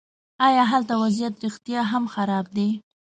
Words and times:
ایا 0.47 0.63
هلته 0.71 0.93
وضعیت 1.03 1.33
رښتیا 1.45 1.81
هم 1.91 2.03
خراب 2.13 2.45
دی. 2.55 2.69